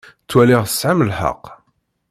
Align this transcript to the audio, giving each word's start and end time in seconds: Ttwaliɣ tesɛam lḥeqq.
Ttwaliɣ 0.23 0.61
tesɛam 0.65 0.99
lḥeqq. 1.09 1.43